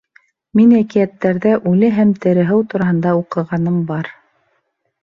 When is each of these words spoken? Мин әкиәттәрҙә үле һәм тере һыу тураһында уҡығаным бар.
Мин 0.59 0.71
әкиәттәрҙә 0.77 1.53
үле 1.73 1.91
һәм 1.99 2.15
тере 2.25 2.47
һыу 2.51 2.67
тураһында 2.73 3.13
уҡығаным 3.21 3.79
бар. 3.93 4.13